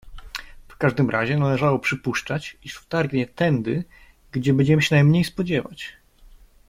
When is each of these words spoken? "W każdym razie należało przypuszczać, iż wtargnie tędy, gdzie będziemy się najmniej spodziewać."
"W 0.67 0.77
każdym 0.77 1.09
razie 1.09 1.37
należało 1.37 1.79
przypuszczać, 1.79 2.57
iż 2.63 2.75
wtargnie 2.75 3.27
tędy, 3.27 3.83
gdzie 4.31 4.53
będziemy 4.53 4.81
się 4.81 4.95
najmniej 4.95 5.23
spodziewać." 5.23 5.93